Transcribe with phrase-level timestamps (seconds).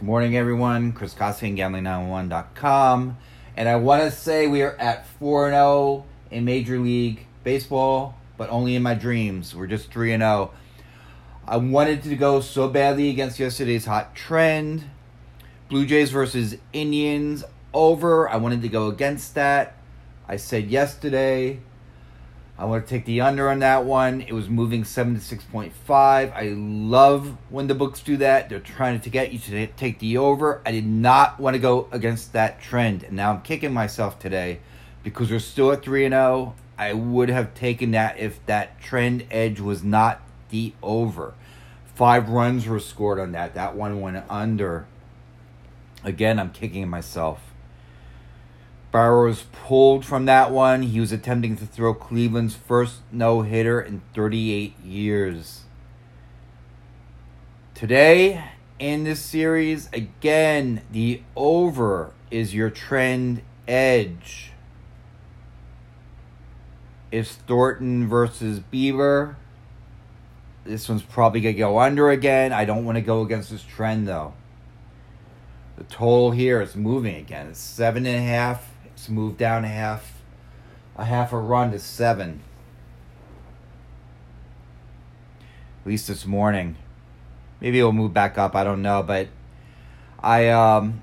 [0.00, 0.92] Good morning, everyone.
[0.92, 3.18] Chris Costigan, Gambling911.com.
[3.54, 8.48] And I want to say we are at 4 0 in Major League Baseball, but
[8.48, 9.54] only in my dreams.
[9.54, 10.52] We're just 3 0.
[11.46, 14.84] I wanted to go so badly against yesterday's hot trend.
[15.68, 17.44] Blue Jays versus Indians
[17.74, 18.26] over.
[18.26, 19.76] I wanted to go against that.
[20.26, 21.60] I said yesterday
[22.60, 24.20] I want to take the under on that one.
[24.20, 25.72] It was moving 7 to 6.5.
[25.88, 28.50] I love when the books do that.
[28.50, 30.60] They're trying to get you to take the over.
[30.66, 33.02] I did not want to go against that trend.
[33.02, 34.60] And now I'm kicking myself today
[35.02, 36.54] because we're still at 3 and 0.
[36.76, 40.20] I would have taken that if that trend edge was not
[40.50, 41.32] the over.
[41.94, 43.54] Five runs were scored on that.
[43.54, 44.84] That one went under.
[46.04, 47.40] Again, I'm kicking myself.
[48.92, 50.82] Bauer's pulled from that one.
[50.82, 55.62] He was attempting to throw Cleveland's first no hitter in 38 years.
[57.74, 58.44] Today,
[58.78, 64.52] in this series, again, the over is your trend edge.
[67.12, 69.36] It's Thornton versus Bieber.
[70.64, 72.52] This one's probably going to go under again.
[72.52, 74.34] I don't want to go against this trend, though.
[75.76, 77.48] The total here is moving again.
[77.48, 80.20] It's seven and a half it's moved down a half,
[80.96, 82.42] a half a run to seven.
[85.82, 86.76] At least this morning.
[87.60, 88.54] Maybe it'll move back up.
[88.54, 89.28] I don't know, but
[90.22, 91.02] I um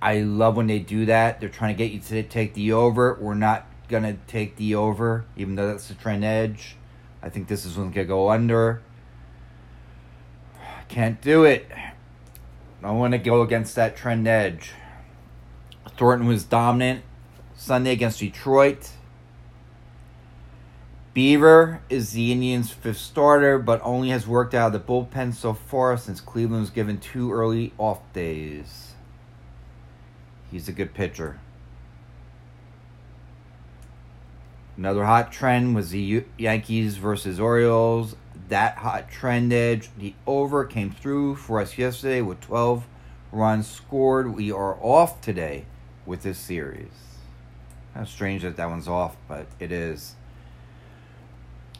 [0.00, 1.40] I love when they do that.
[1.40, 3.16] They're trying to get you to take the over.
[3.20, 6.76] We're not gonna take the over, even though that's the trend edge.
[7.22, 8.82] I think this is one's gonna go under.
[10.88, 11.66] Can't do it.
[12.82, 14.72] I want to go against that trend edge.
[16.02, 17.04] Thornton was dominant
[17.54, 18.90] Sunday against Detroit.
[21.14, 25.54] Bieber is the Indians' fifth starter, but only has worked out of the bullpen so
[25.54, 28.94] far since Cleveland was given two early off days.
[30.50, 31.38] He's a good pitcher.
[34.76, 38.16] Another hot trend was the Yankees versus Orioles.
[38.48, 42.88] That hot trend edge, the over came through for us yesterday with 12
[43.30, 44.34] runs scored.
[44.34, 45.66] We are off today
[46.06, 46.90] with this series.
[47.94, 50.14] Kind of strange that that one's off, but it is.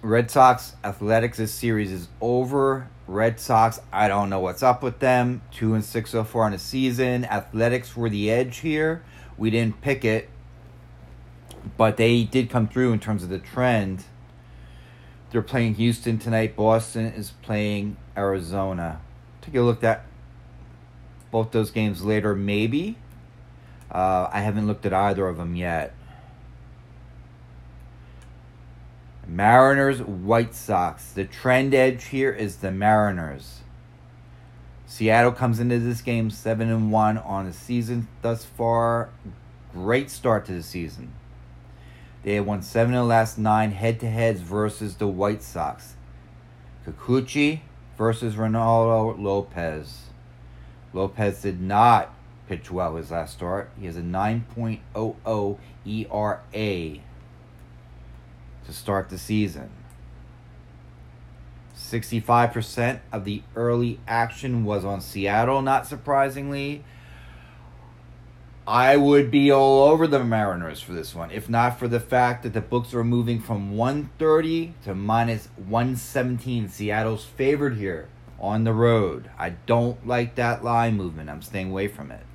[0.03, 1.39] Red Sox Athletics.
[1.39, 2.89] This series is over.
[3.07, 3.81] Red Sox.
[3.93, 5.43] I don't know what's up with them.
[5.53, 7.25] Two and six so far in the season.
[7.25, 9.03] Athletics were the edge here.
[9.39, 10.29] We didn't pick it,
[11.77, 14.05] but they did come through in terms of the trend.
[15.31, 16.57] They're playing Houston tonight.
[16.57, 19.01] Boston is playing Arizona.
[19.41, 20.05] Take a look at
[21.31, 22.99] both those games later, maybe.
[23.93, 25.95] Uh, I haven't looked at either of them yet.
[29.27, 31.13] Mariners, White Sox.
[31.13, 33.61] The trend edge here is the Mariners.
[34.87, 39.11] Seattle comes into this game 7 and 1 on the season thus far.
[39.73, 41.13] Great start to the season.
[42.23, 45.95] They have won 7 of the last 9 head to heads versus the White Sox.
[46.87, 47.61] Kikuchi
[47.97, 50.07] versus Reynaldo Lopez.
[50.93, 52.15] Lopez did not
[52.53, 53.71] pitched well his last start.
[53.81, 56.99] He has a 9.00 ERA
[58.67, 59.71] to start the season.
[61.75, 66.85] 65% of the early action was on Seattle, not surprisingly.
[68.67, 72.43] I would be all over the Mariners for this one, if not for the fact
[72.43, 76.69] that the books are moving from 130 to minus 117.
[76.69, 79.31] Seattle's favored here on the road.
[79.39, 81.31] I don't like that line movement.
[81.31, 82.27] I'm staying away from it.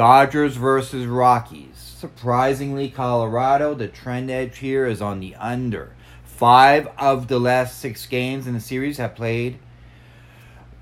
[0.00, 1.76] Dodgers versus Rockies.
[1.76, 5.92] Surprisingly, Colorado, the trend edge here is on the under.
[6.24, 9.58] Five of the last six games in the series have played,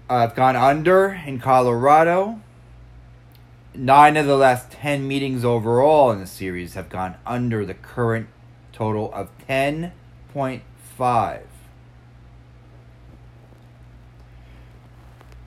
[0.08, 2.40] uh, have gone under in Colorado.
[3.74, 8.28] Nine of the last 10 meetings overall in the series have gone under the current
[8.70, 11.40] total of 10.5.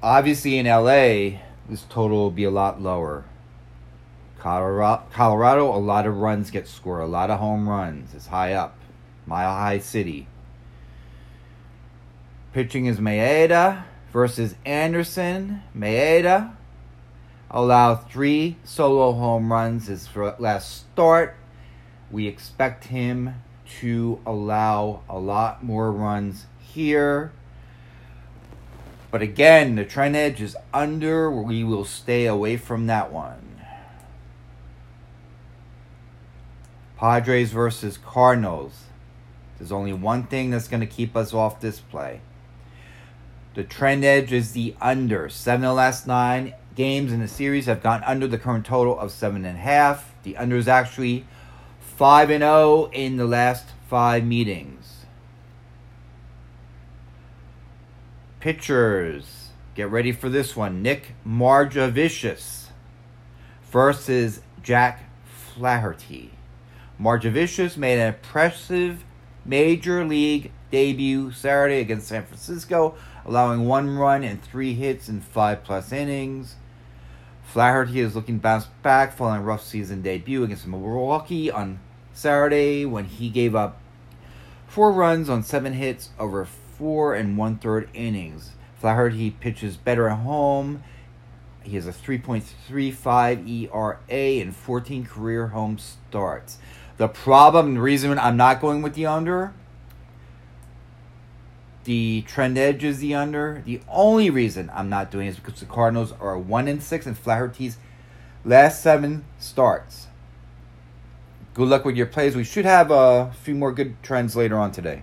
[0.04, 3.24] Obviously, in LA, this total will be a lot lower.
[4.42, 8.16] Colorado, Colorado, a lot of runs get scored, a lot of home runs.
[8.16, 8.76] It's high up,
[9.28, 10.26] Mile High City.
[12.52, 15.62] Pitching is Maeda versus Anderson.
[15.78, 16.56] Maeda
[17.52, 21.36] allowed three solo home runs his last start.
[22.10, 23.44] We expect him
[23.82, 27.32] to allow a lot more runs here.
[29.12, 31.30] But again, the trend edge is under.
[31.30, 33.61] We will stay away from that one.
[37.02, 38.84] Padres versus Cardinals.
[39.58, 42.22] There's only one thing that's going to keep us off this play.
[43.56, 45.28] The trend edge is the under.
[45.28, 49.00] Seven of the last nine games in the series have gone under the current total
[49.00, 50.14] of seven and a half.
[50.22, 51.26] The under is actually
[51.80, 55.06] five and zero in the last five meetings.
[58.40, 60.84] Pitchers, get ready for this one.
[60.84, 62.68] Nick Margevicius
[63.72, 66.34] versus Jack Flaherty.
[67.02, 69.04] Margevicius made an impressive
[69.44, 72.96] major league debut Saturday against San Francisco,
[73.26, 76.58] allowing one run and three hits in five plus innings.
[77.44, 81.80] Flaherty is looking to bounce back following a rough season debut against Milwaukee on
[82.14, 83.82] Saturday when he gave up
[84.68, 88.52] four runs on seven hits over four and one third innings.
[88.80, 90.84] Flaherty pitches better at home.
[91.64, 96.58] He has a 3.35 ERA and 14 career home starts.
[97.02, 99.56] The problem, the reason I'm not going with the under,
[101.86, 103.64] the trend edge is the under.
[103.66, 107.08] The only reason I'm not doing it is because the Cardinals are one in six
[107.08, 107.78] and Flaherty's
[108.46, 110.10] last seven starts.
[111.56, 112.36] Good luck with your plays.
[112.36, 115.02] We should have a few more good trends later on today.